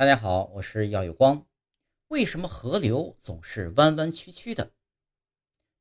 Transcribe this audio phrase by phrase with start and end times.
[0.00, 1.46] 大家好，我是耀有光。
[2.08, 4.72] 为什么河流总是弯弯曲曲的？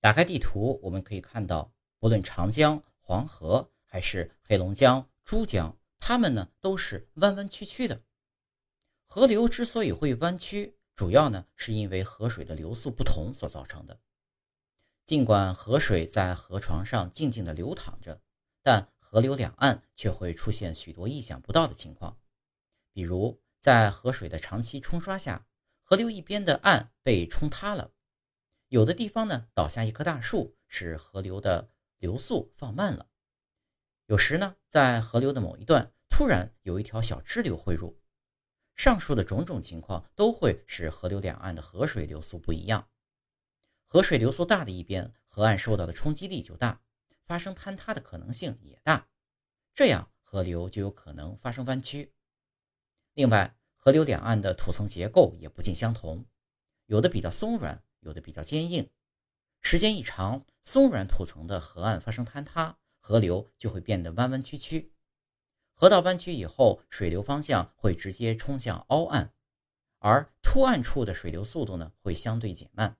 [0.01, 8.04] 打开地图，我们可以看到，不论长江、黄河还是黑龙江、珠江，它们呢都是弯弯曲曲的。
[9.05, 14.01] 河流之所以会弯曲，主要呢是因为河水的流速不同所造成的。
[15.06, 18.20] 尽管河水在河床上静静地流淌着，
[18.62, 22.17] 但河流两岸却会出现许多意想不到的情况，
[22.91, 23.41] 比如。
[23.59, 25.45] 在河水的长期冲刷下，
[25.84, 27.91] 河流一边的岸被冲塌了；
[28.67, 33.07] 有的地方呢倒下一棵大树，使河流的流速放慢了。
[34.05, 37.99] 有时呢，在河流的某一段突然有一条小支流汇入。
[38.75, 42.87] 上述的种种情况都会使河流两岸的河水流速不一样。
[43.85, 46.81] 河水流速大的一边，河岸受到的冲击力就大，
[47.26, 49.09] 发生坍塌的可能性也大，
[49.76, 52.13] 这样河流就有可能发生弯曲。
[53.13, 56.26] 另外，河流两岸的土层结构也不尽相同，
[56.86, 58.90] 有的比较松软，有的比较坚硬。
[59.62, 64.94] 时间一长，松软土层的河岸发生坍塌，河流就会变得弯弯曲曲。
[65.74, 69.34] 河道弯曲以后，水流方向会直接冲向凹岸，
[70.00, 72.98] 而凸岸处的水流速度呢会相对减慢。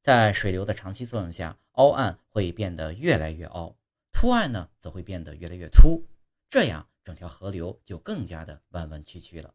[0.00, 3.76] 在水流的长期作用下，凹岸会变得越来越凹，
[4.12, 6.06] 凸岸呢则会变得越来越凸，
[6.48, 6.88] 这样。
[7.06, 9.54] 整条河流就更加的弯弯曲曲了。